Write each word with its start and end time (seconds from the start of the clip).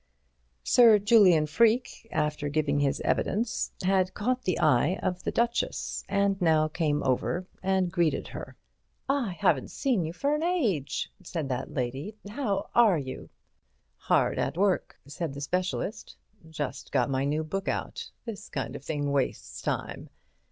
Sir 0.63 0.97
Julian 0.97 1.45
Freke, 1.45 2.07
after 2.11 2.49
giving 2.49 2.79
his 2.79 3.01
evidence, 3.01 3.71
had 3.83 4.15
caught 4.15 4.45
the 4.45 4.57
eye 4.57 4.95
of 5.03 5.21
the 5.21 5.31
Duchess, 5.31 6.03
and 6.09 6.41
now 6.41 6.67
came 6.67 7.03
over 7.03 7.45
and 7.61 7.91
greeted 7.91 8.29
her. 8.29 8.57
"I 9.07 9.33
haven't 9.33 9.69
seen 9.69 10.03
you 10.03 10.11
for 10.11 10.33
an 10.33 10.41
age," 10.41 11.11
said 11.21 11.49
that 11.49 11.75
lady. 11.75 12.15
"How 12.27 12.71
are 12.73 12.97
you?" 12.97 13.29
"Hard 13.95 14.39
at 14.39 14.57
work," 14.57 14.97
said 15.05 15.35
the 15.35 15.41
specialist. 15.41 16.17
"Just 16.49 16.91
got 16.91 17.11
my 17.11 17.23
new 17.23 17.43
book 17.43 17.67
out. 17.67 18.09
This 18.25 18.49
kind 18.49 18.75
of 18.75 18.83
thing 18.83 19.11
wastes 19.11 19.61
time. 19.61 20.09